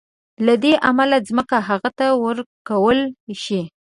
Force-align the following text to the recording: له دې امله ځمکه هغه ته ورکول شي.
له 0.45 0.53
دې 0.63 0.73
امله 0.89 1.17
ځمکه 1.29 1.57
هغه 1.69 1.89
ته 1.99 2.05
ورکول 2.23 2.99
شي. 3.43 3.61